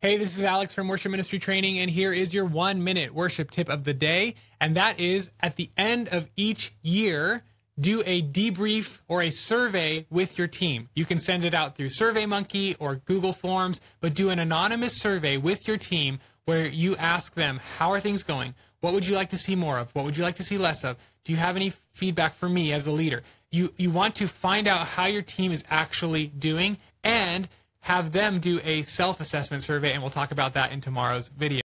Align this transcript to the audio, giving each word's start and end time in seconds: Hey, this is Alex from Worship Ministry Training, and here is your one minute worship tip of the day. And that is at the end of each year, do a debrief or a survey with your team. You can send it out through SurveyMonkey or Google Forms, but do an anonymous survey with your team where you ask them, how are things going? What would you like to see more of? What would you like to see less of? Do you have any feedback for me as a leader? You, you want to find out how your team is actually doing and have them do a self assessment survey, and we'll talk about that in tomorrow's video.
Hey, 0.00 0.16
this 0.16 0.38
is 0.38 0.44
Alex 0.44 0.74
from 0.74 0.86
Worship 0.86 1.10
Ministry 1.10 1.40
Training, 1.40 1.80
and 1.80 1.90
here 1.90 2.12
is 2.12 2.32
your 2.32 2.44
one 2.44 2.84
minute 2.84 3.12
worship 3.12 3.50
tip 3.50 3.68
of 3.68 3.82
the 3.82 3.92
day. 3.92 4.36
And 4.60 4.76
that 4.76 5.00
is 5.00 5.32
at 5.40 5.56
the 5.56 5.70
end 5.76 6.06
of 6.10 6.30
each 6.36 6.72
year, 6.82 7.42
do 7.80 8.04
a 8.06 8.22
debrief 8.22 9.00
or 9.08 9.22
a 9.22 9.30
survey 9.30 10.06
with 10.08 10.38
your 10.38 10.46
team. 10.46 10.88
You 10.94 11.04
can 11.04 11.18
send 11.18 11.44
it 11.44 11.52
out 11.52 11.74
through 11.74 11.88
SurveyMonkey 11.88 12.76
or 12.78 12.94
Google 12.94 13.32
Forms, 13.32 13.80
but 14.00 14.14
do 14.14 14.30
an 14.30 14.38
anonymous 14.38 15.00
survey 15.00 15.36
with 15.36 15.66
your 15.66 15.78
team 15.78 16.20
where 16.44 16.68
you 16.68 16.94
ask 16.94 17.34
them, 17.34 17.58
how 17.78 17.90
are 17.90 17.98
things 17.98 18.22
going? 18.22 18.54
What 18.80 18.92
would 18.92 19.04
you 19.04 19.16
like 19.16 19.30
to 19.30 19.38
see 19.38 19.56
more 19.56 19.78
of? 19.78 19.92
What 19.96 20.04
would 20.04 20.16
you 20.16 20.22
like 20.22 20.36
to 20.36 20.44
see 20.44 20.58
less 20.58 20.84
of? 20.84 20.96
Do 21.24 21.32
you 21.32 21.38
have 21.38 21.56
any 21.56 21.72
feedback 21.92 22.36
for 22.36 22.48
me 22.48 22.72
as 22.72 22.86
a 22.86 22.92
leader? 22.92 23.24
You, 23.50 23.74
you 23.76 23.90
want 23.90 24.14
to 24.16 24.28
find 24.28 24.68
out 24.68 24.86
how 24.86 25.06
your 25.06 25.22
team 25.22 25.50
is 25.50 25.64
actually 25.68 26.28
doing 26.28 26.78
and 27.02 27.48
have 27.82 28.12
them 28.12 28.40
do 28.40 28.60
a 28.64 28.82
self 28.82 29.20
assessment 29.20 29.62
survey, 29.62 29.92
and 29.92 30.02
we'll 30.02 30.10
talk 30.10 30.30
about 30.30 30.54
that 30.54 30.72
in 30.72 30.80
tomorrow's 30.80 31.28
video. 31.28 31.62